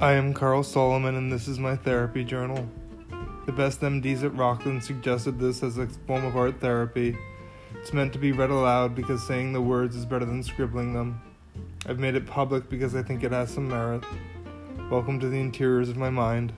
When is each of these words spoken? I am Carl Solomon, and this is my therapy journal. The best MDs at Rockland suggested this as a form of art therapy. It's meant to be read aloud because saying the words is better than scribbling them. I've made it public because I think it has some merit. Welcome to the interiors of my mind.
I 0.00 0.12
am 0.12 0.32
Carl 0.32 0.62
Solomon, 0.62 1.14
and 1.14 1.30
this 1.30 1.46
is 1.46 1.58
my 1.58 1.76
therapy 1.76 2.24
journal. 2.24 2.66
The 3.44 3.52
best 3.52 3.82
MDs 3.82 4.24
at 4.24 4.34
Rockland 4.34 4.82
suggested 4.82 5.38
this 5.38 5.62
as 5.62 5.76
a 5.76 5.86
form 6.06 6.24
of 6.24 6.38
art 6.38 6.58
therapy. 6.58 7.18
It's 7.74 7.92
meant 7.92 8.14
to 8.14 8.18
be 8.18 8.32
read 8.32 8.48
aloud 8.48 8.94
because 8.94 9.22
saying 9.26 9.52
the 9.52 9.60
words 9.60 9.94
is 9.94 10.06
better 10.06 10.24
than 10.24 10.42
scribbling 10.42 10.94
them. 10.94 11.20
I've 11.84 11.98
made 11.98 12.14
it 12.14 12.26
public 12.26 12.70
because 12.70 12.96
I 12.96 13.02
think 13.02 13.24
it 13.24 13.32
has 13.32 13.52
some 13.52 13.68
merit. 13.68 14.02
Welcome 14.90 15.20
to 15.20 15.28
the 15.28 15.38
interiors 15.38 15.90
of 15.90 15.98
my 15.98 16.08
mind. 16.08 16.54